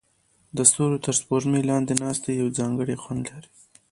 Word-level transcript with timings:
د 0.57 0.59
ستورو 0.69 0.97
تر 1.05 1.13
سپوږمۍ 1.19 1.63
لاندې 1.71 1.93
ناستې 2.03 2.29
یو 2.41 2.47
ځانګړی 2.59 2.95
خوند 3.03 3.23
لري. 3.33 3.51